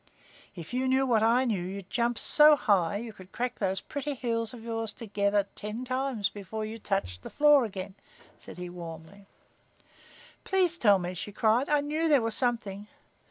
"If 0.55 0.73
you 0.73 0.87
knew 0.87 1.05
what 1.05 1.21
I 1.21 1.45
know 1.45 1.53
you'd 1.53 1.91
jump 1.91 2.17
so 2.17 2.55
high 2.55 2.97
you 2.97 3.13
could 3.13 3.31
crack 3.31 3.59
those 3.59 3.81
pretty 3.81 4.15
heels 4.15 4.51
of 4.51 4.63
yours 4.63 4.93
together 4.93 5.45
ten 5.53 5.85
times 5.85 6.27
before 6.27 6.65
you 6.65 6.79
touched 6.79 7.21
the 7.21 7.29
floor 7.29 7.65
again," 7.65 7.93
said 8.39 8.57
he, 8.57 8.67
warmly. 8.67 9.27
"Please 10.43 10.79
tell 10.79 10.97
me," 10.97 11.13
she 11.13 11.31
cried. 11.31 11.69
"I 11.69 11.81
knew 11.81 12.07
there 12.07 12.19
was 12.19 12.33
something." 12.33 12.87